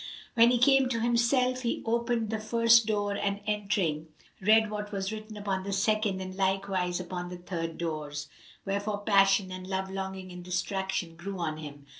When 0.33 0.49
he 0.49 0.57
came 0.57 0.89
to 0.89 0.99
himself, 0.99 1.61
he 1.61 1.83
opened 1.85 2.31
the 2.31 2.39
first 2.39 2.87
door 2.87 3.11
and 3.15 3.39
entering, 3.45 4.07
read 4.41 4.71
what 4.71 4.91
was 4.91 5.11
written 5.11 5.37
upon 5.37 5.61
the 5.61 5.71
second 5.71 6.19
and 6.21 6.33
likewise 6.35 6.99
upon 6.99 7.29
the 7.29 7.37
third 7.37 7.77
doors; 7.77 8.27
wherefore 8.65 9.01
passion 9.01 9.51
and 9.51 9.67
love 9.67 9.91
longing 9.91 10.31
and 10.31 10.43
distraction 10.43 11.15
grew 11.15 11.37
on 11.37 11.57
him. 11.57 11.85